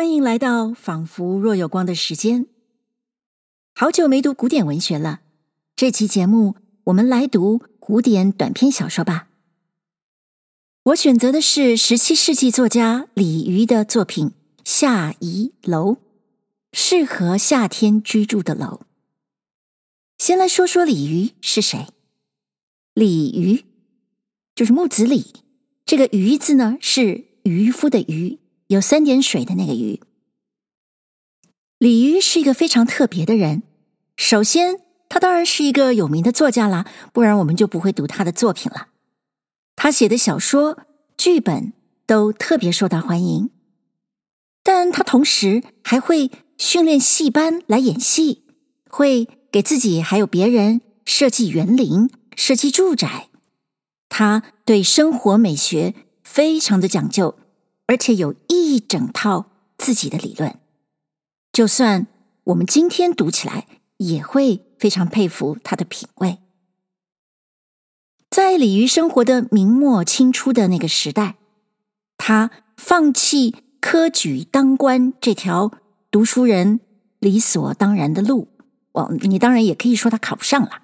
[0.00, 2.46] 欢迎来到仿佛若有光的时间。
[3.74, 5.20] 好久没读古典文学了，
[5.76, 9.28] 这期节目我们来读古典短篇小说吧。
[10.84, 14.28] 我选择的是十七世纪作家李渔的作品
[14.64, 15.92] 《夏宜楼》，
[16.72, 18.80] 适合夏天居住的楼。
[20.16, 21.88] 先来说说李渔是谁？
[22.94, 23.66] 李渔
[24.54, 25.26] 就是木子李，
[25.84, 28.38] 这个“渔”字呢是渔夫的“渔”。
[28.70, 30.00] 有三点水的那个鱼。
[31.78, 33.64] 李渔是一个非常特别的人。
[34.16, 38.90] 首先，他当然是一个有名的作家啦，不然我们就不会读他的作品了。
[39.74, 40.86] 他写的小说、
[41.16, 41.72] 剧本
[42.06, 43.50] 都特别受到欢迎。
[44.62, 48.44] 但他同时还会训练戏班来演戏，
[48.88, 53.30] 会给自己还有别人设计园林、设计住宅。
[54.08, 57.36] 他对生活美学非常的讲究。
[57.90, 60.60] 而且有一整套自己的理论，
[61.52, 62.06] 就算
[62.44, 66.38] 我们今天读起来，也会非常佩服他的品味。
[68.30, 71.34] 在李渔生活的明末清初的那个时代，
[72.16, 75.72] 他放弃科举当官这条
[76.12, 76.78] 读书人
[77.18, 78.46] 理所当然的路，
[78.92, 80.82] 哦，你当然也可以说他考不上了。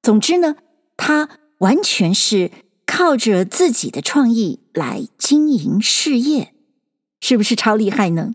[0.00, 0.54] 总之呢，
[0.96, 1.28] 他
[1.58, 2.52] 完全是。
[2.86, 6.54] 靠着自己的创意来经营事业，
[7.20, 8.34] 是不是超厉害呢？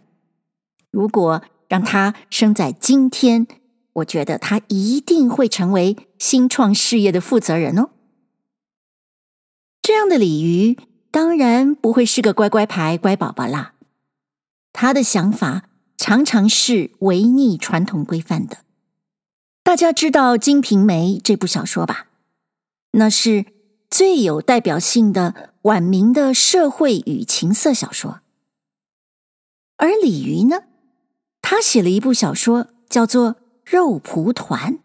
[0.92, 3.48] 如果让他生在今天，
[3.94, 7.90] 我觉得他一定会成为新创事业的负责人哦。
[9.82, 10.78] 这样的鲤鱼
[11.10, 13.74] 当然不会是个乖乖牌乖宝宝啦，
[14.74, 18.58] 他的想法常常是违逆传统规范的。
[19.64, 22.08] 大家知道《金瓶梅》这部小说吧？
[22.92, 23.46] 那是。
[23.92, 28.22] 最有代表性的晚明的社会与情色小说，
[29.76, 30.64] 而李渔呢，
[31.42, 33.34] 他写了一部小说叫做
[33.66, 34.76] 《肉蒲团》。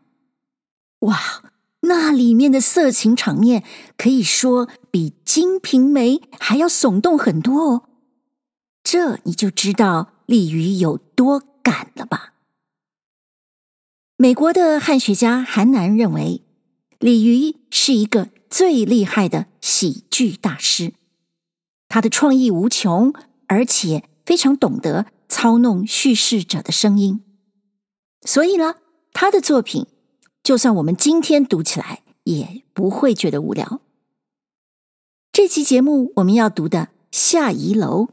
[1.06, 1.44] 哇，
[1.82, 3.62] 那里面的色情场面
[3.96, 7.82] 可以说比《金瓶梅》还要耸动很多哦。
[8.82, 12.34] 这你就知道李渔有多敢了吧？
[14.16, 16.42] 美国的汉学家韩南认为，
[16.98, 18.30] 李渔是一个。
[18.56, 20.94] 最厉害的喜剧大师，
[21.88, 23.12] 他的创意无穷，
[23.48, 27.20] 而且非常懂得操弄叙事者的声音，
[28.22, 28.76] 所以呢，
[29.12, 29.86] 他的作品
[30.42, 33.82] 就算我们今天读起来也不会觉得无聊。
[35.30, 36.78] 这期节目我们要读的
[37.10, 38.04] 《下移楼》，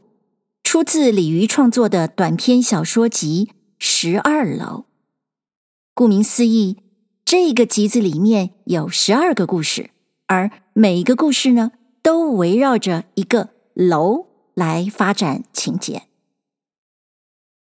[0.62, 4.66] 出自李渔创作的短篇小说集《十二楼》。
[5.94, 6.76] 顾名思义，
[7.24, 9.92] 这个集子里面有十二个故事。
[10.26, 16.04] 而每一个故事呢，都围绕着一个楼来发展情节。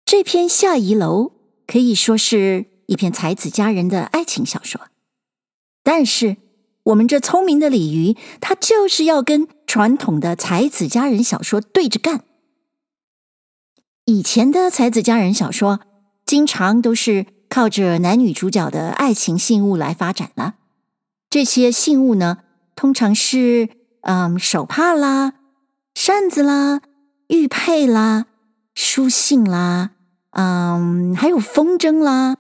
[0.06, 1.26] 这篇《下移楼》
[1.66, 4.82] 可以说是一篇才子佳人的爱情小说，
[5.82, 6.38] 但是
[6.84, 12.24] 我们这聪明的鲤鱼，它就是要跟传统的才子佳人小说对着干。
[14.06, 15.80] 以前的才子佳人小说，
[16.26, 20.56] 经常都是靠着男女主角的爱情信物来发展了。
[21.34, 22.44] 这些信物呢，
[22.76, 23.68] 通常是
[24.02, 25.34] 嗯手帕啦、
[25.96, 26.84] 扇子啦、
[27.26, 28.28] 玉佩啦、
[28.76, 29.90] 书信啦，
[30.30, 32.38] 嗯，还有风筝啦。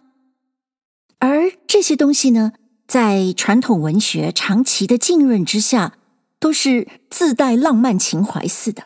[1.18, 2.54] 而这些东西呢，
[2.86, 5.98] 在传统文学长期的浸润之下，
[6.38, 8.84] 都是自带浪漫情怀似的。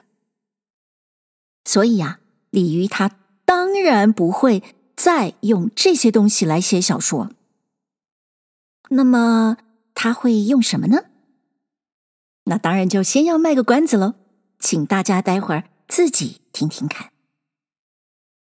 [1.66, 2.20] 所以呀，
[2.50, 3.12] 李渔他
[3.44, 4.64] 当然不会
[4.96, 7.30] 再用这些东西来写小说。
[8.92, 9.58] 那么。
[10.00, 11.06] 他会用什么呢？
[12.44, 14.14] 那当然就先要卖个关子喽，
[14.60, 17.10] 请大家待会儿自己听听看。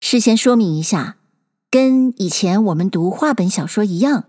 [0.00, 1.18] 事先说明一下，
[1.70, 4.24] 跟以前我们读话本小说一样，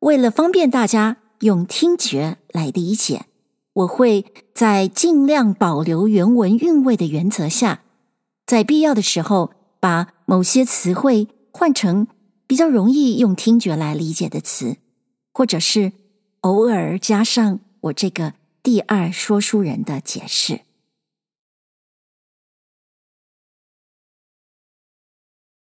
[0.00, 3.26] 为了方便大家用听觉来理解，
[3.74, 7.82] 我会在尽量保留原文韵味的原则下，
[8.44, 12.08] 在必要的时候把某些词汇换成
[12.48, 14.78] 比较容易用听觉来理解的词，
[15.32, 15.92] 或者是。
[16.48, 20.62] 偶尔加上我这个第二说书人的解释。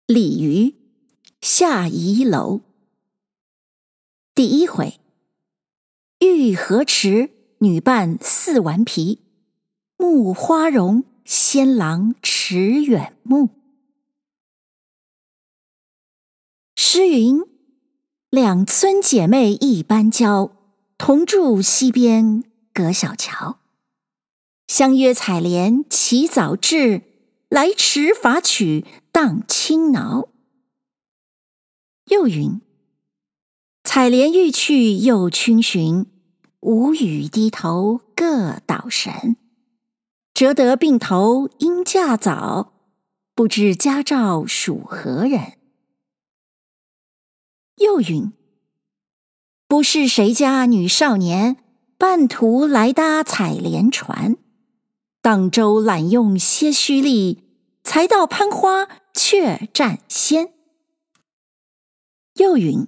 [0.06, 0.76] 鲤鱼
[1.40, 2.58] 下移楼》
[4.36, 5.00] 第一回：
[6.20, 9.22] 玉河池女伴似顽皮，
[9.96, 13.48] 木花容仙郎迟远目。
[16.76, 17.42] 诗云：
[18.30, 20.63] 两村姐妹一般娇。
[21.06, 23.60] 同住溪边隔小桥，
[24.68, 27.02] 相约采莲起早至，
[27.50, 30.30] 来迟罚曲荡轻挠。
[32.06, 32.62] 又云：
[33.84, 36.06] 采莲欲去又逡巡，
[36.62, 39.36] 无语低头各捣神。
[40.34, 42.72] 折得并头应嫁早，
[43.36, 45.58] 不知佳兆属何人？
[47.76, 48.32] 又云：
[49.74, 51.58] 不是谁家女少年，
[51.98, 54.38] 半途来搭采莲船。
[55.20, 57.42] 荡舟懒用些虚力，
[57.84, 60.54] 才到攀花却占先。
[62.36, 62.88] 又云：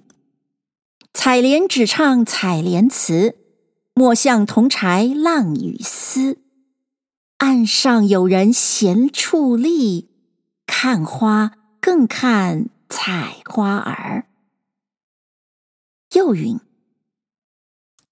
[1.12, 3.34] 采莲只唱采莲词，
[3.92, 6.38] 莫向同柴浪语丝。
[7.38, 10.08] 岸上有人闲矗立，
[10.68, 11.50] 看花
[11.80, 14.28] 更看采花儿。
[16.12, 16.60] 又云：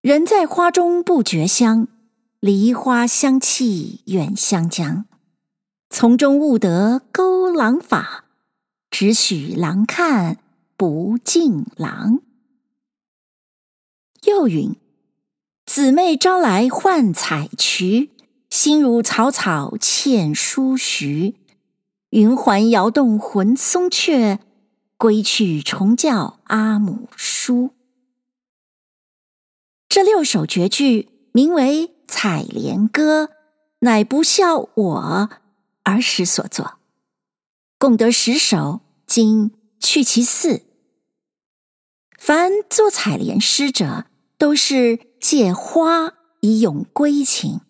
[0.05, 1.89] 人在花中不觉香，
[2.39, 5.07] 梨花香气远香江。
[5.89, 8.27] 从中悟得勾郎法，
[8.91, 10.41] 只许郎看
[10.77, 12.21] 不敬郎。
[14.25, 14.77] 又云：
[15.65, 18.11] 姊妹招来唤采衢。
[18.51, 21.35] 心如草草欠书徐，
[22.11, 24.39] 云环摇动魂松雀，
[24.99, 27.71] 归去重教阿母书。
[29.89, 33.25] 这六首绝句名为《采莲歌》，
[33.81, 35.31] 乃不肖我
[35.85, 36.79] 儿时所作，
[37.79, 40.63] 共得十首，今去其四。
[42.19, 44.07] 凡作采莲诗者，
[44.39, 47.61] 都是借花以咏归情。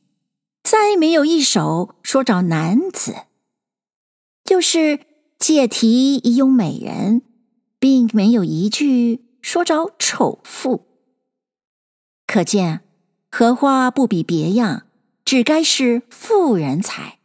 [0.63, 3.15] 再没有一首说找男子，
[4.45, 5.01] 就是
[5.39, 7.23] 借题以咏美人，
[7.79, 10.87] 并没有一句说找丑妇。
[12.35, 12.81] 可见
[13.31, 14.89] 荷花不比别样，
[15.25, 17.21] 只该是妇人采，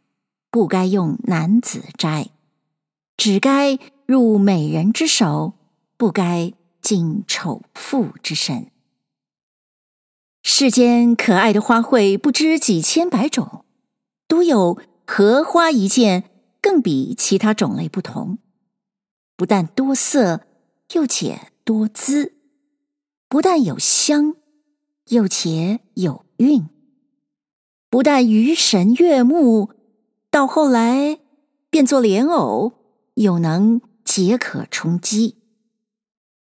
[0.52, 2.28] 不该用男子摘；
[3.16, 3.76] 只该
[4.06, 5.54] 入美人之手，
[5.96, 8.70] 不该进丑妇之身。
[10.44, 13.64] 世间可爱的花卉不知几千百种，
[14.28, 16.30] 独有荷花一件，
[16.62, 18.38] 更比其他种类不同。
[19.36, 20.46] 不但多色，
[20.92, 22.34] 又且多姿；
[23.28, 24.36] 不但有香，
[25.10, 26.68] 又且有韵；
[27.88, 29.70] 不但鱼神悦目，
[30.30, 31.18] 到后来
[31.68, 32.72] 变作莲藕，
[33.14, 35.36] 又能解渴充饥。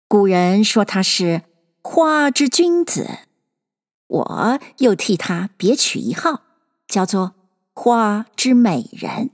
[0.08, 1.44] 古人说他是
[1.82, 3.08] 花之君子。
[4.08, 6.44] 我又替他别取一号，
[6.88, 7.34] 叫做
[7.74, 9.32] “花之美人”。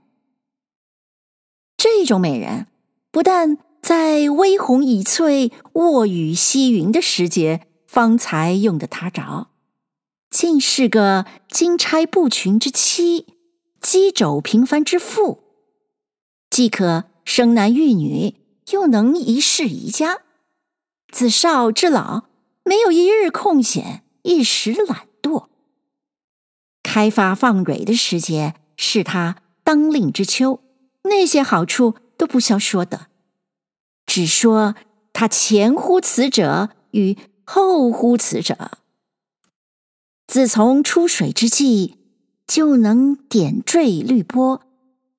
[1.78, 2.68] 这种美人，
[3.12, 9.48] 不但在微红已翠、卧雨溪云的时节方才用得他着，
[10.30, 13.26] 竟是个金钗布裙之妻，
[13.82, 15.40] 机帚平凡之妇，
[16.52, 18.36] 既可生男育女，
[18.74, 20.20] 又能一室宜家，
[21.12, 22.26] 自少至老，
[22.64, 24.04] 没有一日空闲。
[24.22, 25.48] 一时懒惰，
[26.84, 30.62] 开发放蕊的时节是他当令之秋，
[31.06, 33.08] 那些好处都不消说的，
[34.06, 34.76] 只说
[35.12, 37.18] 他前乎此者与
[37.52, 38.78] 后乎此者。
[40.28, 41.98] 自从出水之际，
[42.46, 44.62] 就能点缀绿波，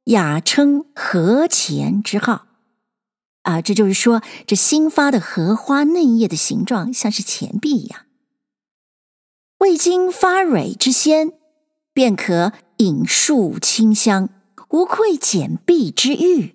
[0.05, 2.47] 雅称荷钱之号。
[3.43, 8.07] 啊，这就是说，这新发的荷花嫩叶的形状像是钱币一样。
[9.59, 11.33] 未经发蕊之先，
[11.93, 14.29] 便可饮树清香，
[14.69, 16.55] 无愧简碧之誉。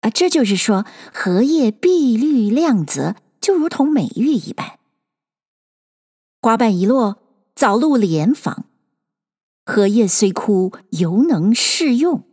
[0.00, 4.80] 啊，这就是说，荷叶碧绿亮泽，就如同美玉一般。
[6.42, 7.22] 花瓣一落，
[7.54, 8.64] 早露莲房；
[9.64, 12.24] 荷叶虽枯，犹能适用。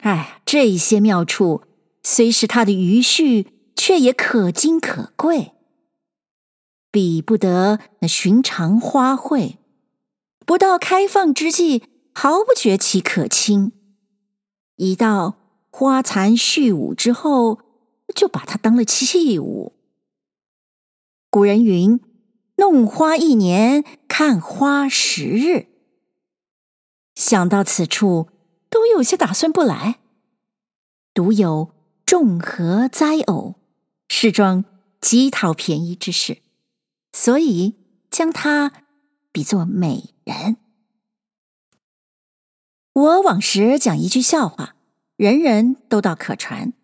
[0.00, 1.62] 哎，这些妙处，
[2.02, 5.52] 虽是他的余绪，却也可金可贵。
[6.90, 9.58] 比不得那寻常花卉，
[10.44, 13.70] 不到开放之际，毫不觉其可亲；
[14.74, 15.36] 一到
[15.70, 17.60] 花残絮舞之后，
[18.12, 19.74] 就把它当了器物。
[21.32, 21.98] 古人云
[22.56, 25.68] ：“弄花一年，看花十日。”
[27.16, 28.28] 想到此处，
[28.68, 30.00] 都有些打算不来。
[31.14, 31.70] 独有
[32.04, 33.54] 种荷栽藕，
[34.08, 34.66] 是桩
[35.00, 36.42] 极讨便宜之事。
[37.14, 37.76] 所以
[38.10, 38.70] 将它
[39.32, 40.58] 比作美人。
[42.92, 44.76] 我往时讲一句笑话，
[45.16, 46.74] 人人都道可传。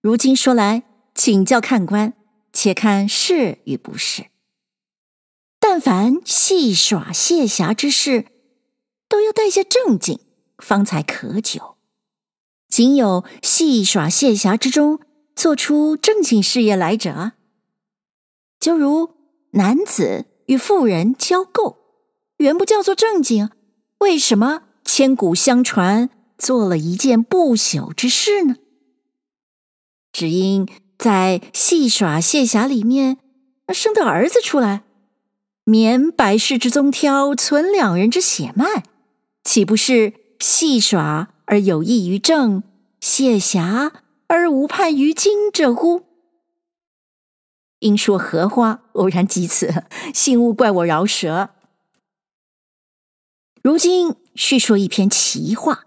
[0.00, 2.14] 如今说来，请教看官，
[2.56, 4.28] 且看是与不是。
[5.60, 8.28] 但凡戏耍谢侠之事，
[9.10, 10.18] 都要带些正经，
[10.56, 11.76] 方才可久。
[12.66, 15.00] 仅有戏耍谢侠之中
[15.34, 17.32] 做出正经事业来者，
[18.58, 19.10] 就如
[19.50, 21.76] 男子与妇人交媾，
[22.38, 23.50] 原不叫做正经，
[23.98, 26.08] 为什么千古相传
[26.38, 28.56] 做了一件不朽之事呢？
[30.10, 30.66] 只因
[30.98, 33.18] 在戏耍谢霞里面
[33.72, 34.82] 生的儿子出来，
[35.64, 38.84] 免百世之宗挑，存两人之血脉，
[39.44, 42.62] 岂不是戏耍而有益于政，
[43.00, 43.92] 谢霞
[44.28, 46.04] 而无叛于今者乎？
[47.80, 49.84] 因说何话，偶然及此，
[50.14, 51.50] 幸勿怪我饶舌。
[53.62, 55.84] 如今叙说一篇奇话，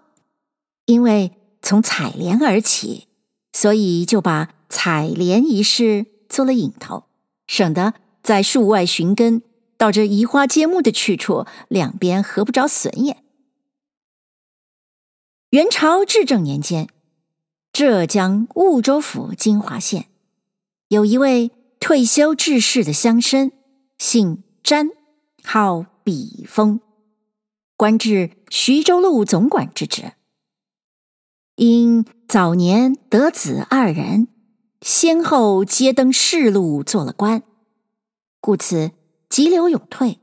[0.86, 3.08] 因为从采莲而起，
[3.54, 7.06] 所以就把采莲一事做了引头，
[7.48, 9.42] 省得在树外寻根，
[9.78, 13.18] 到这移花接木的去处，两边合不着损也。
[15.50, 16.88] 元朝至正年间，
[17.74, 20.06] 浙江婺州府金华县
[20.90, 21.50] 有一位
[21.80, 23.52] 退休致仕的乡绅，
[23.98, 24.90] 姓詹，
[25.44, 26.80] 号笔锋，
[27.76, 30.12] 官至徐州路总管之职。
[31.56, 34.28] 因早年得子二人，
[34.82, 37.44] 先后皆登仕路做了官，
[38.40, 38.92] 故此
[39.30, 40.20] 急流勇退，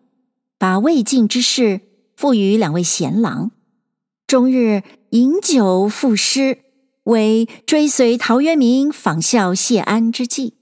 [0.57, 1.83] 把未尽之事
[2.17, 3.51] 付与两位贤郎，
[4.27, 6.65] 终日饮酒赋诗，
[7.05, 10.55] 为追随陶渊明仿效谢安之计。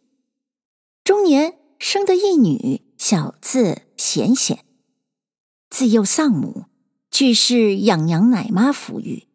[1.04, 4.64] 终年生得一女，小字贤贤。
[5.70, 6.64] 自幼丧母，
[7.10, 9.28] 俱是养娘奶妈抚育。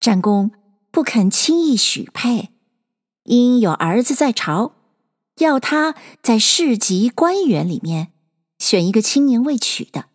[0.00, 0.50] 战公
[0.90, 2.50] 不肯轻易许配，
[3.24, 4.74] 因有儿子在朝，
[5.38, 8.12] 要他在市级官员里面
[8.58, 10.06] 选一个青年未娶的，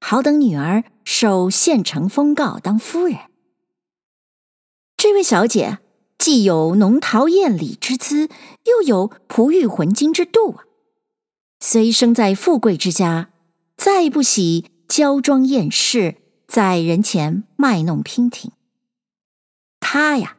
[0.00, 3.18] 好等女儿受县城封诰当夫人。
[4.96, 5.78] 这位小姐
[6.18, 8.28] 既有浓桃艳李之姿，
[8.66, 10.64] 又有璞玉浑金之度啊！
[11.58, 13.30] 虽生在富贵之家，
[13.76, 16.16] 再不喜娇妆艳饰，
[16.46, 18.52] 在人前卖弄娉婷。
[19.80, 20.36] 她呀，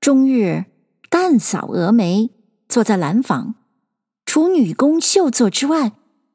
[0.00, 0.64] 终日
[1.10, 2.30] 淡扫蛾眉，
[2.68, 3.56] 坐在兰房，
[4.24, 5.92] 除女工绣作之外，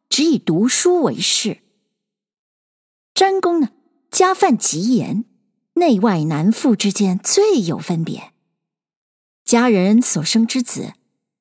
[0.09, 1.61] 只以读书为事。
[3.13, 3.69] 詹公呢，
[4.11, 5.23] 家范极严，
[5.75, 8.33] 内外男妇之间最有分别。
[9.45, 10.91] 家人所生之子，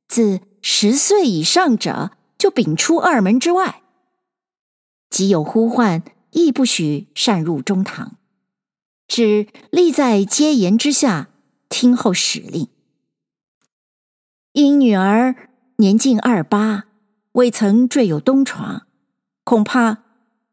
[0.07, 3.83] 自十岁以上者就秉出二门之外，
[5.11, 8.17] 即有呼唤，亦不许擅入中堂。
[9.09, 11.31] 只立在阶檐之下，
[11.69, 12.69] 听候使令。
[14.55, 15.35] 因女儿
[15.79, 16.85] 年近二八，
[17.33, 18.87] 未曾坠有东床，
[19.43, 20.05] 恐怕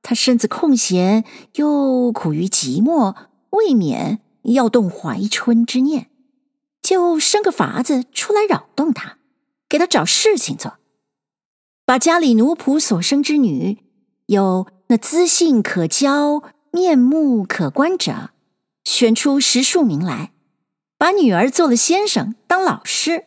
[0.02, 3.16] 她身子空闲，又苦于寂寞，
[3.52, 6.08] 未免要动怀春之念，
[6.82, 9.20] 就生个法子出来扰动她，
[9.70, 10.80] 给她找事情做，
[11.86, 13.84] 把家里奴仆所生之女，
[14.26, 18.32] 有那资性可骄、面目可观者。
[18.84, 20.32] 选出十数名来，
[20.98, 23.26] 把女儿做了先生，当老师，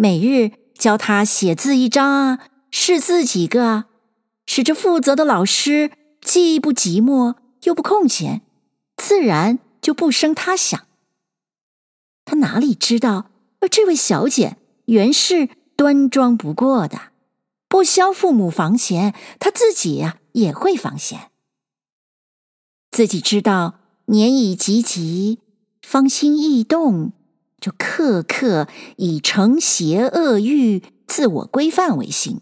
[0.00, 2.38] 每日教他写字一张啊，
[2.70, 3.86] 识字几个啊，
[4.46, 5.90] 使这负责的老师
[6.20, 8.42] 既不寂寞又不空闲，
[8.96, 10.86] 自然就不生他想。
[12.24, 13.32] 他哪里知道，
[13.68, 17.10] 这位小姐原是端庄不过的，
[17.66, 21.32] 不消父母房闲，她自己呀、啊、也会房闲，
[22.92, 23.80] 自己知道。
[24.06, 25.38] 年已及笄，
[25.82, 27.12] 芳心易动，
[27.60, 32.40] 就刻刻以惩邪恶欲、自我规范为心。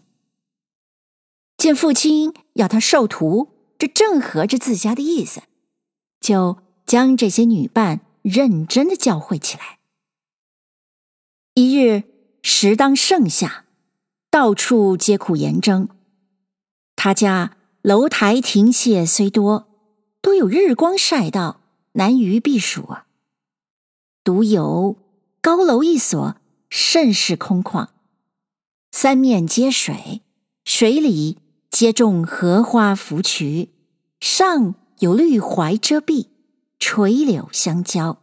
[1.57, 5.41] 见父亲要他授徒，这正合着自家的意思，
[6.19, 9.79] 就将这些女伴认真的教诲起来。
[11.55, 12.03] 一日，
[12.43, 13.65] 时当盛夏，
[14.29, 15.89] 到处皆苦严征。
[16.95, 19.67] 他家楼台亭榭虽多。
[20.19, 21.61] 都有日光晒到，
[21.93, 23.05] 难于避暑啊。
[24.25, 24.97] 独有
[25.41, 26.35] 高楼一所，
[26.69, 27.89] 甚是空旷，
[28.91, 30.21] 三面皆水，
[30.65, 31.39] 水里
[31.69, 33.69] 皆种荷花芙蕖，
[34.19, 36.27] 上有绿槐遮蔽，
[36.79, 38.21] 垂柳相交。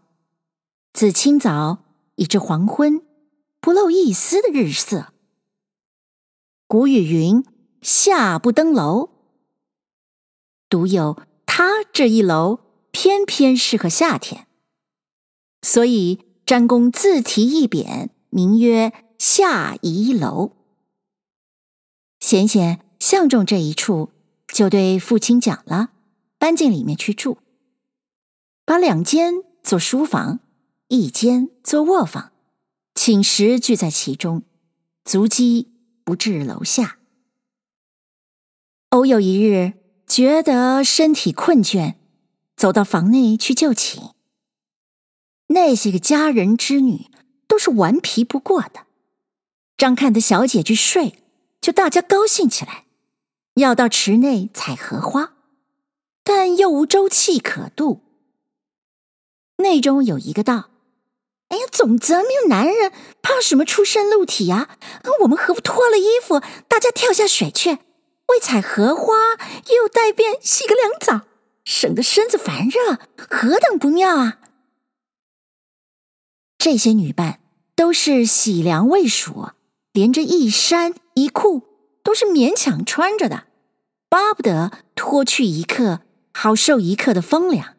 [0.92, 1.84] 自清早
[2.16, 3.02] 以至黄昏，
[3.60, 5.12] 不露一丝的日色。
[6.66, 7.44] 古语云
[7.82, 9.10] ：“夏不登楼。”
[10.68, 11.22] 独有。
[11.56, 12.58] 他这一楼
[12.90, 14.48] 偏偏适合夏天，
[15.62, 20.52] 所以詹公自题一匾，名曰“夏宜楼”。
[22.20, 24.10] 娴娴相中这一处，
[24.48, 25.90] 就对父亲讲了，
[26.38, 27.38] 搬进里面去住，
[28.66, 29.32] 把两间
[29.62, 30.40] 做书房，
[30.88, 32.32] 一间做卧房，
[32.94, 34.42] 寝食俱在其中，
[35.02, 35.68] 足迹
[36.04, 36.98] 不至楼下。
[38.90, 39.72] 偶有一日，
[40.06, 41.94] 觉得身体困倦，
[42.54, 44.13] 走到房内去就寝。
[45.48, 47.10] 那些个佳人织女
[47.46, 48.86] 都是顽皮不过的，
[49.76, 51.18] 张看的小姐去睡，
[51.60, 52.84] 就大家高兴起来，
[53.54, 55.34] 要到池内采荷花，
[56.24, 58.00] 但又无舟楫可渡。
[59.58, 60.70] 内中有一个道
[61.48, 62.90] ：“哎呀，总则没有男人，
[63.22, 64.70] 怕什么出身露体呀？
[65.20, 69.14] 我们何不脱了衣服，大家跳下水去，为采荷花
[69.68, 71.28] 又带便洗个凉澡，
[71.64, 74.38] 省得身子烦热，何等不妙啊！”
[76.64, 77.40] 这些女伴
[77.76, 79.52] 都是喜凉未熟，
[79.92, 81.60] 连着一衫一裤
[82.02, 83.48] 都是勉强穿着的，
[84.08, 86.00] 巴不得脱去一刻，
[86.32, 87.74] 好受一刻的风凉。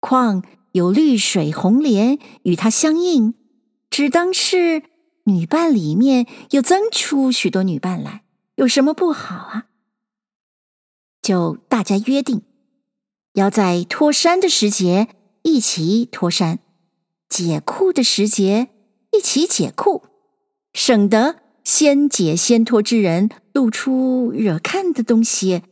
[0.00, 3.32] 况有绿水红莲与它相应，
[3.88, 4.82] 只当是
[5.24, 8.22] 女伴里面又增出许多女伴来，
[8.56, 9.68] 有什么不好啊？
[11.22, 12.42] 就大家约定，
[13.32, 15.08] 要在脱衫的时节
[15.40, 16.58] 一起脱衫，
[17.32, 18.68] 解裤的时节
[19.10, 20.02] 一起解裤，
[20.74, 25.62] 省得先解先脱之人露出惹看的东西，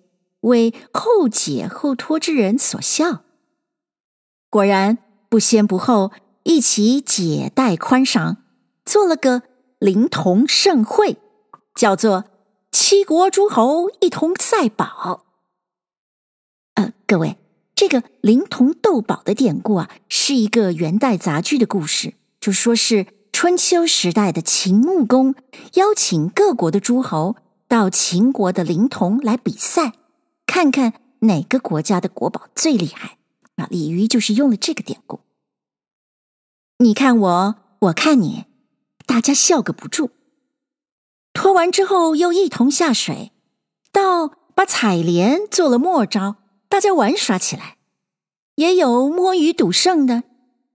[0.40, 3.25] 为后解后脱之人所笑。
[4.49, 4.97] 果然
[5.29, 6.12] 不先不后，
[6.45, 8.38] 一起解带宽赏，
[8.87, 9.43] 做了个
[9.79, 11.19] 灵童盛会，
[11.75, 12.25] 叫做
[12.73, 15.26] 七国诸侯一同赛宝。
[16.76, 17.37] 呃，各位，
[17.81, 25.35] 这个灵童斗宝的典故啊，是一个元代杂剧的故事，就说是春秋时代的秦穆公
[25.77, 27.37] 邀请各国的诸侯
[27.69, 29.95] 到秦国的灵童来比赛，
[30.45, 33.17] 看看哪个国家的国宝最厉害。
[33.57, 35.21] 啊鲤鱼就是用了这个典故。
[36.81, 38.45] 你看我，我看你，
[39.07, 40.11] 大家笑个不住。
[41.33, 43.33] 脱完之后，又一同下水，
[43.91, 46.37] 到把采莲做了末招，
[46.69, 47.78] 大家玩耍起来。
[48.61, 50.23] 也有摸鱼赌胜的，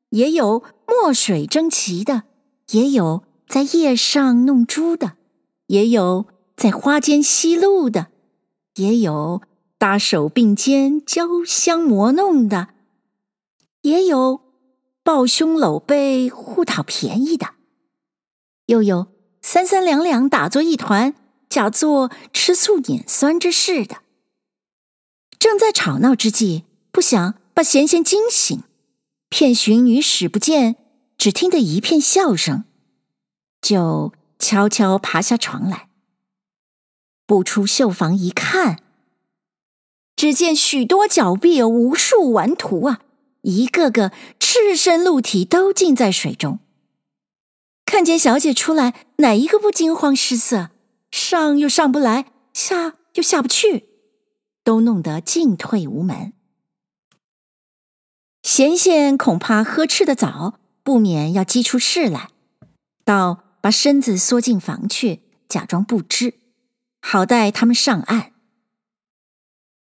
[0.09, 2.23] 也有墨水争奇的，
[2.71, 5.17] 也有在叶上弄珠的，
[5.67, 6.25] 也有
[6.57, 8.07] 在花间吸露的，
[8.77, 9.43] 也有
[9.77, 12.69] 搭手并肩交相磨弄的。
[13.83, 14.41] 也有
[15.03, 17.49] 抱胸搂背互讨便宜的，
[18.65, 19.05] 又有
[19.43, 21.13] 三三两两打作一团，
[21.47, 23.97] 假作吃醋碾酸之事的。
[25.37, 28.63] 正在吵闹之际，不想把贤贤惊醒，
[29.29, 30.75] 遍寻女使不见，
[31.17, 32.65] 只听得一片笑声，
[33.61, 35.87] 就悄悄爬下床来，
[37.25, 38.83] 步出绣房一看，
[40.17, 42.99] 只见许多脚臂有无数顽徒啊！
[43.43, 46.59] 一个个赤身露体，都浸在水中。
[47.85, 50.71] 看见小姐出来，哪一个不惊慌失色？
[51.09, 53.85] 上又上不来，下又下不去，
[54.61, 56.33] 都弄得进退无门。
[58.45, 62.29] 贤贤恐怕呵吃得早，不免要激出事来，
[63.03, 66.35] 倒把身子缩进房去，假装不知，
[67.01, 68.33] 好待他们上岸。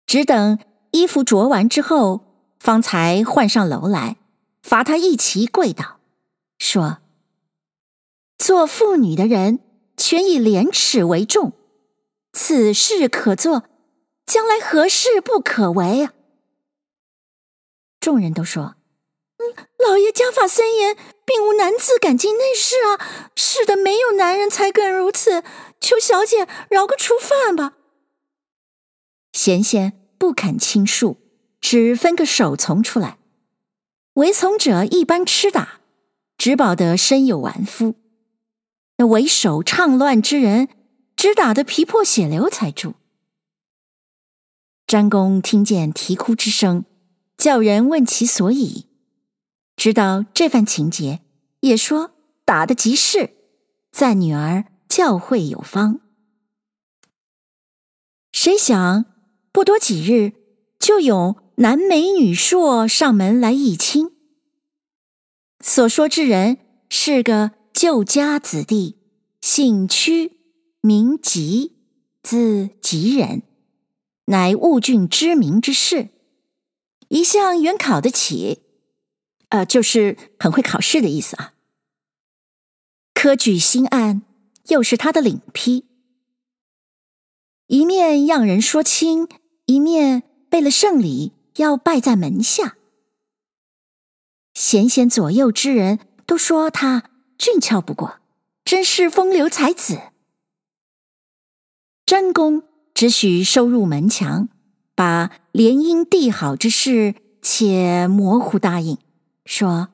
[0.05, 0.59] 只等
[0.91, 2.27] 衣服着完之后。
[2.59, 4.17] 方才唤上楼来，
[4.61, 5.99] 罚他一齐跪倒，
[6.59, 6.99] 说
[8.37, 9.61] ：“做妇女的人，
[9.97, 11.53] 全以廉耻为重，
[12.33, 13.63] 此事可做，
[14.27, 16.13] 将来何事不可为啊？”
[18.01, 18.75] 众人都说
[19.39, 23.31] ：“嗯，老爷家法森严，并无男子敢进内室啊！
[23.37, 25.41] 是的，没有男人才敢如此，
[25.79, 27.77] 求小姐饶个初犯吧。”
[29.31, 31.21] 贤贤不肯倾诉。
[31.61, 33.19] 只分个首从出来，
[34.13, 35.79] 为从者一般吃打，
[36.35, 37.93] 只保得身有完肤；
[38.97, 40.69] 那为首唱乱之人，
[41.15, 42.95] 只打得皮破血流才住。
[44.87, 46.83] 詹公听见啼哭之声，
[47.41, 48.85] 叫人问其所以，
[49.75, 51.21] 知道这番情节，
[51.61, 52.11] 也说
[52.45, 53.31] 打得极是，
[53.91, 56.01] 赞女儿教诲有方。
[58.31, 59.05] 谁想
[59.51, 60.33] 不多几日，
[60.77, 61.37] 就有。
[61.55, 64.11] 男美女硕上门来议亲，
[65.59, 66.57] 所说之人
[66.89, 68.97] 是个旧家子弟，
[69.41, 70.37] 姓屈，
[70.81, 71.73] 名吉，
[72.23, 73.43] 字吉人，
[74.25, 76.09] 乃物郡知名之士，
[77.11, 78.61] 一向原考得起，
[79.49, 81.53] 呃，就是很会考试的意思啊。
[83.13, 84.21] 科举新案
[84.67, 85.85] 又是他的领批，
[87.67, 89.27] 一面让人说亲，
[89.65, 91.33] 一面备了圣礼。
[91.57, 92.77] 要拜在门下，
[94.53, 98.21] 贤贤左右之人都说他俊俏不过，
[98.63, 99.99] 真是风流才子。
[102.05, 104.47] 真公只许收入门墙，
[105.01, 108.99] 把联姻递好之事且模糊答应，
[109.45, 109.87] 说：“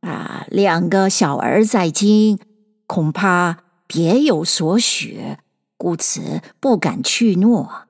[0.00, 2.38] 啊，两个小儿在京，
[2.86, 5.36] 恐怕别有所许，
[5.76, 7.88] 故此不敢去诺。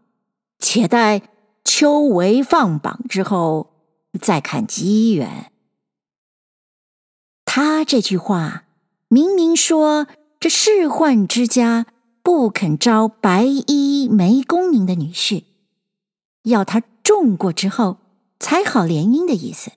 [0.58, 1.22] 且待
[1.64, 3.70] 秋闱放榜之后，
[4.20, 5.52] 再看机缘。”
[7.46, 8.64] 他这句话
[9.06, 10.08] 明明说，
[10.40, 11.87] 这仕宦之家
[12.24, 15.44] 不肯招白衣没功名的女婿，
[16.44, 17.98] 要他中过之后
[18.40, 19.72] 才好联姻的意思。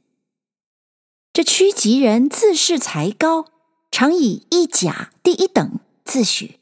[1.33, 3.45] 这屈吉人自恃才高，
[3.91, 6.55] 常以一甲第一等自诩。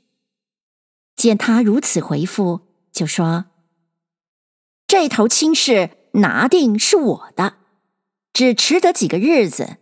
[1.16, 3.46] 见他如此回复，就说
[4.86, 7.58] ：“这头亲事拿定是我的，
[8.34, 9.78] 只迟得几个日子。”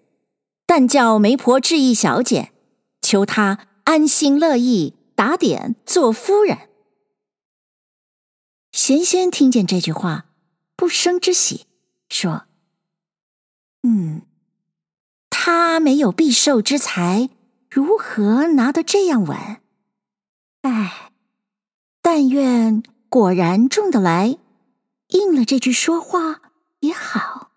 [0.66, 2.52] 但叫媒婆致意小姐，
[3.02, 6.70] 求她安心乐意打点做夫人。
[8.74, 10.26] 贤贤听见这句话，
[10.76, 11.68] 不胜之喜，
[12.10, 12.46] 说
[13.88, 14.24] ：“嗯，
[15.30, 17.30] 他没有必寿之才，
[17.70, 19.38] 如何拿得这样稳？
[20.64, 21.12] 哎，
[22.02, 24.40] 但愿果然中得来，
[25.10, 26.42] 应了这句说话
[26.80, 27.52] 也好。”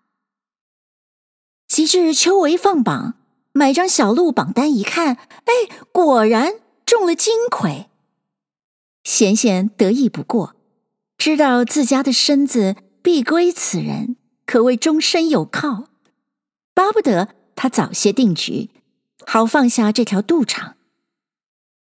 [1.67, 3.15] 及至秋闱放榜，
[3.53, 5.51] 买张小路榜单一看，哎，
[5.91, 7.89] 果然中了金魁。
[9.03, 10.55] 贤贤得意不过，
[11.17, 15.89] 知道自家的身子必归此人，可谓终身有靠，
[16.73, 18.69] 巴不得他早些定局，
[19.25, 20.75] 好放下这条肚肠。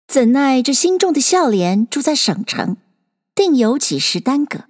[0.08, 2.78] 怎奈这新中的孝廉住在省城，
[3.34, 4.66] 定有几时耽搁。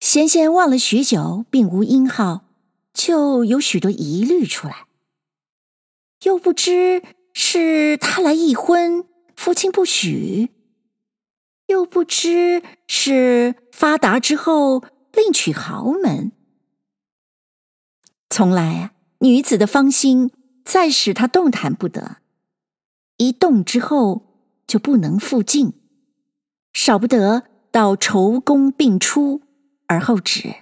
[0.00, 2.44] 贤贤望了许久，并无音号。
[2.92, 4.86] 就有许多疑虑出来，
[6.24, 10.48] 又不知是他来议婚，父亲不许；
[11.70, 16.32] 又不知是发达之后另娶豪门。
[18.28, 20.32] 从来啊，女子的芳心
[20.64, 22.16] 再使他动弹不得，
[23.18, 24.26] 一动之后
[24.66, 25.74] 就不能复静，
[26.72, 29.42] 少不得到愁宫病出
[29.86, 30.56] 而后止。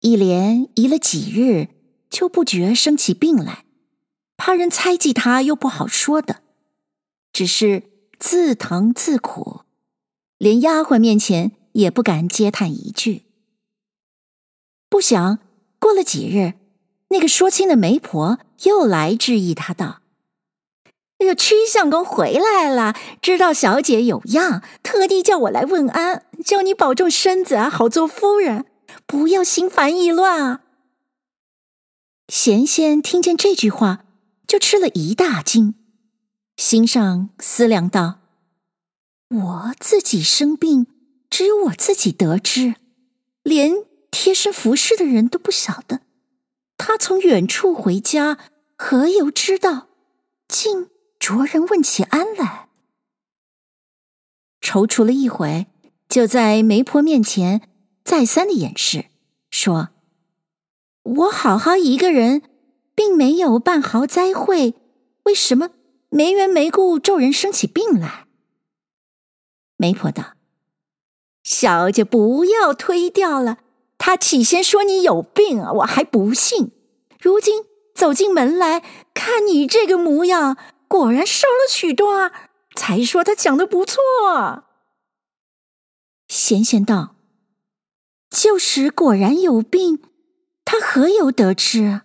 [0.00, 1.68] 一连疑了几日，
[2.10, 3.64] 就不觉生起病来，
[4.36, 6.42] 怕人猜忌他，又不好说的，
[7.32, 7.91] 只是
[8.22, 9.62] 自疼自苦，
[10.38, 13.24] 连丫鬟面前也不敢嗟叹一句。
[14.88, 15.40] 不想
[15.80, 16.54] 过了几日，
[17.08, 20.02] 那个说亲的媒婆又来质意他道
[21.18, 28.66] ：“那个屈相公回来了，知道小姐有恙，特地叫我来问安，叫你保重身子啊，好做夫人。”
[29.04, 30.60] 不要心烦意乱啊！
[32.28, 34.04] 贤贤听见这句话，
[34.46, 35.74] 就吃了一大惊，
[36.62, 38.20] 心上思量道
[39.28, 40.86] ：“我自己生病，
[41.28, 42.76] 只有我自己得知，
[43.42, 46.02] 连贴身服侍的人都不晓得。
[46.78, 48.38] 他从远处回家，
[48.76, 49.88] 何由知道？
[50.46, 52.68] 竟着人问起安来。”
[54.62, 55.66] 踌躇了一会，
[56.08, 57.68] 就在媒婆面前。
[58.04, 59.06] 再三的掩饰，
[59.50, 59.88] 说
[61.02, 62.42] ：“我好好一个人，
[62.94, 64.74] 并没有半毫灾会，
[65.24, 65.70] 为什么
[66.12, 68.26] 没缘没故骤然生起病来？”
[69.78, 70.34] 媒婆道
[71.42, 73.58] ：“小姐不要推掉了，
[73.96, 76.70] 他起先说你有病啊，我还不信。
[77.18, 78.80] 如今走进门来
[79.14, 83.98] 看你这个模样，果然瘦了许多啊，才说他讲的不错。”
[86.28, 87.16] 贤贤道。
[88.30, 90.02] 旧时果然有病，
[90.64, 92.00] 他何由得知？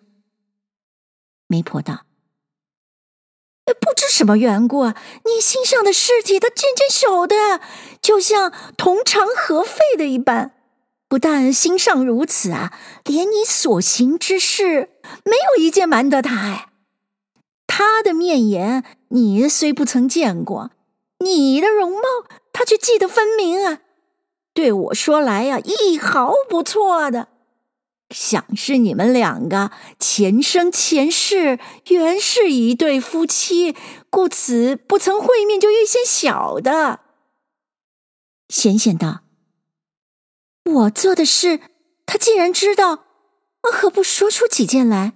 [1.48, 2.07] 媒婆道
[3.74, 7.60] ：“不知什么缘故，你心上的事体，他渐渐晓得，
[8.02, 10.54] 就像同肠合肺的一般。
[11.10, 12.74] 不但心上如此啊，
[13.06, 14.90] 连你所行之事，
[15.24, 16.36] 没有一件瞒得他。
[16.36, 16.68] 哎，
[17.66, 20.72] 他的面颜，你虽不曾见过，
[21.20, 22.02] 你的容貌，
[22.52, 23.80] 他却记得分明啊。”
[24.54, 27.28] 对我说来呀，一毫不错的，
[28.10, 33.76] 想是你们两个前生前世原是一对夫妻，
[34.10, 37.02] 故此不曾会面就预先晓得。
[38.50, 39.22] 贤贤道
[40.64, 41.60] ：“我做的事，
[42.06, 43.06] 他既然知道，
[43.64, 45.14] 我何不说出几件来？”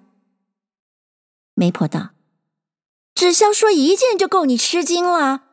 [1.56, 2.10] 媒婆道
[3.16, 5.44] ：“只消说一件就够你吃惊了。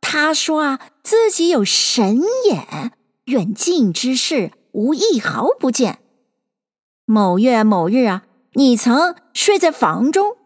[0.00, 2.92] 他说啊，自己有神眼。”
[3.26, 6.02] 远近之事，无一毫不见。
[7.10, 10.36] 某月某日啊，你曾睡在房中，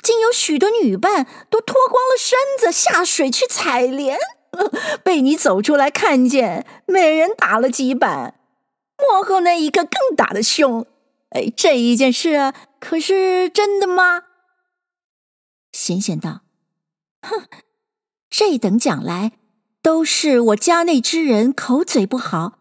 [0.00, 4.16] 竟有许多女伴都脱光了身子下水去采莲，
[5.02, 8.38] 被你走出来看见，每人打了几板。
[8.96, 10.86] 幕后那一个更打的凶。
[11.30, 14.22] 哎，这一件事可是真的吗？
[15.72, 16.42] 闲闲道
[17.22, 17.48] ：“哼，
[18.30, 19.32] 这等讲来，
[19.82, 22.60] 都是我家内之人口嘴不好，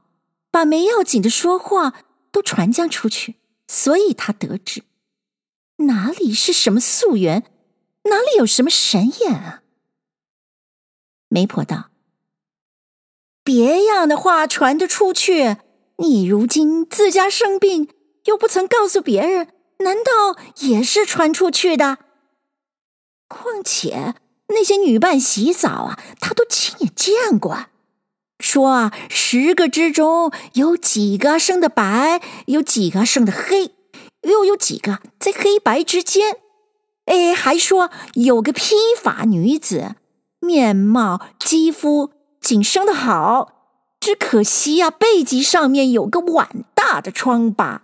[0.49, 1.93] 把没要紧的说话
[2.31, 3.35] 都传将出去，
[3.67, 4.83] 所以他得知。
[5.77, 7.43] 哪里是什么溯源，
[8.03, 9.63] 哪里有什么神眼啊？”
[11.29, 11.89] 媒婆道
[13.43, 15.57] ：“别样的话传得出去。”
[15.97, 17.87] 你如今自家生病，
[18.25, 21.99] 又不曾告诉别人，难道也是传出去的？
[23.27, 24.15] 况且
[24.47, 27.67] 那些女伴洗澡啊，他都亲眼见过，
[28.39, 33.71] 说啊，十个之中有几个生的白，有几个生的黑，
[34.21, 36.37] 又有几个在黑白之间。
[37.05, 39.95] 哎，还说有个披发女子，
[40.39, 43.49] 面貌肌肤仅生得好。
[43.99, 47.83] 只可惜呀、啊，背脊上面有个碗大的疮疤。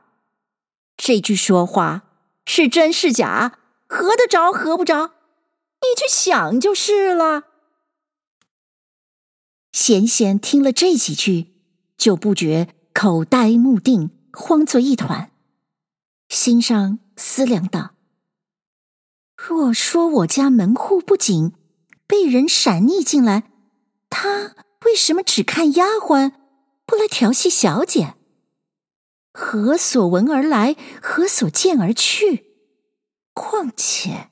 [0.97, 2.01] 这句说话
[2.45, 3.53] 是真是假，
[3.87, 5.11] 合得着合不着，
[5.81, 7.43] 你去想就是了。
[9.71, 11.53] 闲闲听了这几句，
[11.97, 15.31] 就不觉口呆目定，慌作一团，
[16.27, 17.91] 心上思量道：
[19.35, 21.53] 若说我家门户不紧，
[22.07, 23.51] 被人闪匿进来，
[24.09, 24.55] 他。
[24.85, 26.31] 为什么只看丫鬟，
[26.85, 28.15] 不来调戏小姐？
[29.33, 32.45] 何所闻而来，何所见而去？
[33.33, 34.29] 况且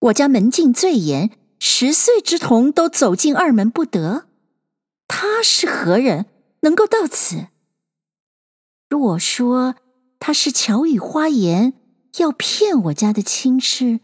[0.00, 4.26] 我家门禁最严，十岁之童都走进二门不得。
[5.06, 6.26] 他是何人，
[6.60, 7.48] 能够到此？
[8.88, 9.76] 若说
[10.18, 11.74] 他是巧语花言，
[12.18, 14.00] 要骗我家的亲事，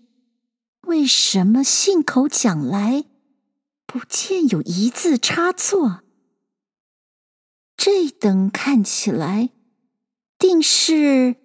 [0.82, 3.04] 为什么信口讲来？
[3.86, 6.02] 不见有一字差错，
[7.76, 9.50] 这等看起来，
[10.38, 11.36] 定是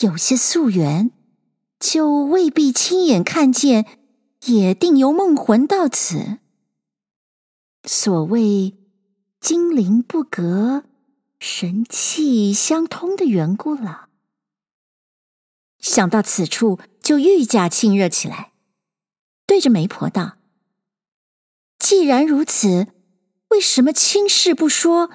[0.00, 1.10] 有些溯源，
[1.80, 3.86] 就未必亲眼看见，
[4.44, 6.38] 也定由梦魂到此。
[7.84, 8.74] 所谓
[9.40, 10.84] 精灵不隔，
[11.38, 14.08] 神气相通的缘故了。
[15.78, 18.52] 想到此处，就愈加亲热起来，
[19.46, 20.38] 对着媒婆道。
[21.78, 22.88] 既然如此，
[23.50, 25.10] 为什么亲事不说，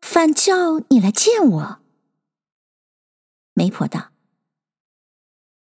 [0.00, 1.80] 反叫你来见我？
[3.52, 4.10] 媒婆道：“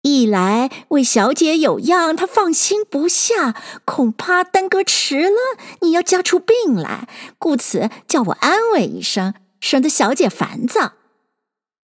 [0.02, 5.38] 一来为小姐有恙，她放心不下，恐怕耽搁迟了，
[5.82, 10.94] 你要家出病来，故此叫我安慰一声，省得小姐烦躁。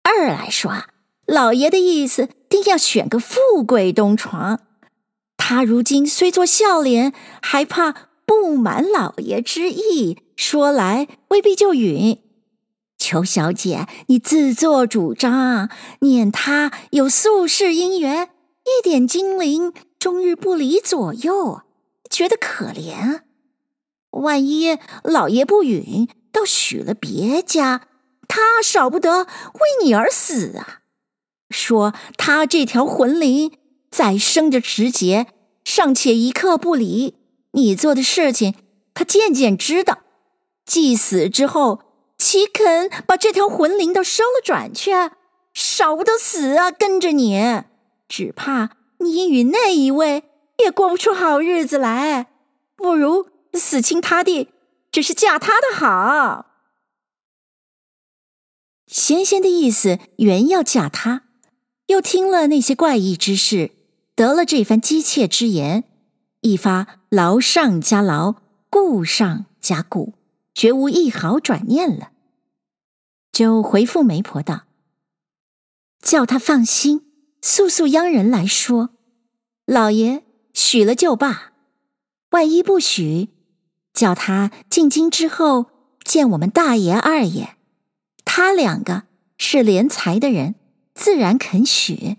[0.04, 0.86] 二来说，
[1.26, 4.60] 老爷的意思定要选个富贵东床，
[5.38, 12.18] 他如今虽做笑脸，还怕。”不满老爷之意，说来未必就允。
[13.02, 15.70] 裘小姐你自作主张，
[16.02, 18.30] 念他有宿世姻缘，
[18.64, 21.64] 一点精灵终日不离左右，
[22.12, 23.22] 觉得可怜。
[24.12, 27.88] 万一老爷不允，倒许了别家，
[28.28, 30.82] 他少不得为你而死啊！
[31.50, 33.52] 说他这条魂灵
[33.90, 35.26] 在生的时节，
[35.66, 37.16] 尚且一刻不离。
[37.54, 38.54] 你做的事情，
[38.94, 40.04] 他渐渐知道。
[40.64, 41.82] 既死之后，
[42.22, 45.14] 岂肯把这条魂灵都收了转去啊？
[45.56, 46.70] 少不得死啊！
[46.70, 47.64] 跟着你，
[48.08, 50.26] 只怕你与那一位
[50.60, 52.28] 也过不出好日子来。
[52.76, 54.50] 不如死心塌地，
[54.92, 56.46] 只是嫁他的好。
[58.86, 61.24] 贤贤的意思原要嫁他，
[61.88, 63.72] 又听了那些怪异之事，
[64.14, 65.86] 得了这番讥切之言。
[66.42, 68.36] 一发劳上加劳，
[68.70, 70.14] 顾上加顾，
[70.62, 72.12] 绝无一毫转念了。
[73.32, 74.68] 就回复媒婆道
[76.00, 78.92] ：“叫他放心，速速央人来说，
[79.66, 81.54] 老爷许了就罢。
[82.30, 83.30] 万一不许，
[83.92, 85.72] 叫他进京之后
[86.04, 87.58] 见我们大爷二爷，
[88.24, 89.06] 他两个
[89.40, 90.54] 是怜财的人，
[90.94, 92.18] 自然肯许。”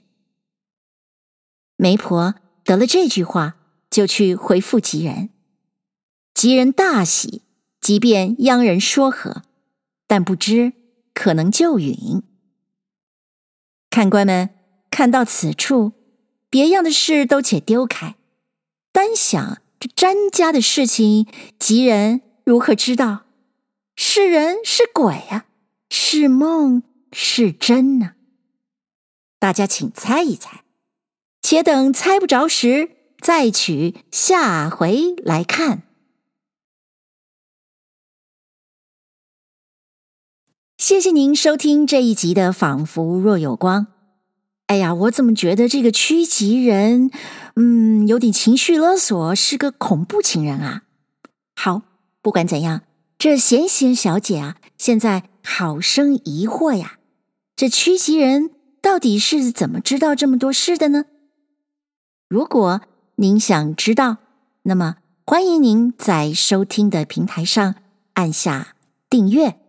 [1.78, 3.54] 媒婆得了这句话。
[3.88, 5.28] 就去回复吉人，
[6.32, 7.42] 吉人大喜，
[7.82, 9.42] 即便央人说和，
[10.06, 10.72] 但不知
[11.12, 12.22] 可能就允。
[13.90, 14.48] 看官们
[14.88, 15.92] 看到此处，
[16.48, 18.14] 别样的事都且丢开，
[18.92, 21.26] 单想这詹家的事情，
[21.58, 23.24] 吉人如何知道？
[23.96, 25.44] 是人是鬼啊？
[25.90, 28.12] 是梦是真呢、
[29.38, 30.62] 大家请猜一猜。
[31.42, 32.90] 且等猜不着时，
[33.20, 35.82] 再取下回来看。
[40.84, 43.86] 谢谢您收听这一集的《仿佛若有光》。
[44.66, 47.12] 哎呀，我怎么觉得这个趋吉人，
[47.54, 50.82] 嗯，有点情绪勒索，是个恐怖情人啊？
[51.54, 51.82] 好，
[52.20, 52.80] 不管怎样，
[53.16, 56.98] 这闲闲小姐啊，现在好生疑惑呀。
[57.54, 61.04] 这趋吉人到底是怎么知道这么多事的呢？
[62.28, 62.80] 如果
[63.14, 64.16] 您想知道，
[64.64, 67.76] 那么欢迎您在收听的平台上
[68.14, 68.74] 按下
[69.08, 69.61] 订阅。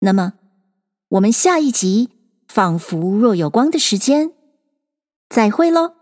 [0.00, 0.34] 那么，
[1.08, 2.10] 我们下一集。
[2.52, 4.32] 仿佛若有光的时间，
[5.28, 5.99] 再会喽。